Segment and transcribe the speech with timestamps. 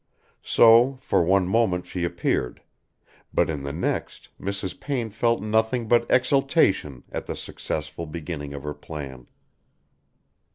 [0.41, 2.63] So, for one moment she appeared;
[3.31, 4.79] but in the next Mrs.
[4.79, 9.27] Payne felt nothing but exultation at the successful beginning of her plan.